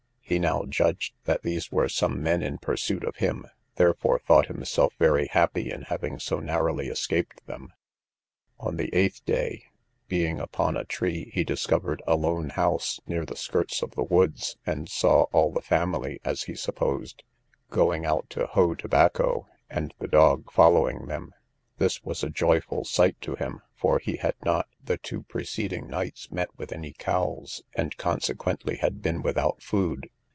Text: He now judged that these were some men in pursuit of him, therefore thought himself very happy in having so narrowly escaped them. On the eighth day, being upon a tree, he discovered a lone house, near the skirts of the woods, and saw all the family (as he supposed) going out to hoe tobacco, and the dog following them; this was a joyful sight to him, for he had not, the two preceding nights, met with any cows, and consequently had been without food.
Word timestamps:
He 0.23 0.39
now 0.39 0.63
judged 0.63 1.13
that 1.25 1.43
these 1.43 1.73
were 1.73 1.89
some 1.89 2.23
men 2.23 2.41
in 2.41 2.57
pursuit 2.57 3.03
of 3.03 3.17
him, 3.17 3.47
therefore 3.75 4.17
thought 4.17 4.45
himself 4.47 4.93
very 4.97 5.27
happy 5.27 5.69
in 5.69 5.81
having 5.81 6.19
so 6.19 6.39
narrowly 6.39 6.87
escaped 6.87 7.45
them. 7.47 7.73
On 8.57 8.77
the 8.77 8.89
eighth 8.95 9.25
day, 9.25 9.65
being 10.07 10.39
upon 10.39 10.77
a 10.77 10.85
tree, 10.85 11.31
he 11.33 11.43
discovered 11.43 12.01
a 12.07 12.15
lone 12.15 12.51
house, 12.51 13.01
near 13.05 13.25
the 13.25 13.35
skirts 13.35 13.81
of 13.81 13.91
the 13.95 14.05
woods, 14.05 14.55
and 14.65 14.87
saw 14.87 15.23
all 15.33 15.51
the 15.51 15.61
family 15.61 16.21
(as 16.23 16.43
he 16.43 16.55
supposed) 16.55 17.23
going 17.69 18.05
out 18.05 18.29
to 18.29 18.45
hoe 18.47 18.73
tobacco, 18.73 19.47
and 19.69 19.93
the 19.99 20.07
dog 20.07 20.49
following 20.49 21.07
them; 21.07 21.33
this 21.77 22.05
was 22.05 22.23
a 22.23 22.29
joyful 22.29 22.85
sight 22.85 23.19
to 23.19 23.35
him, 23.35 23.59
for 23.75 23.99
he 23.99 24.15
had 24.15 24.35
not, 24.45 24.69
the 24.81 24.97
two 24.97 25.23
preceding 25.23 25.89
nights, 25.89 26.31
met 26.31 26.57
with 26.57 26.71
any 26.71 26.93
cows, 26.93 27.63
and 27.75 27.97
consequently 27.97 28.77
had 28.77 29.01
been 29.01 29.21
without 29.21 29.61
food. 29.61 30.09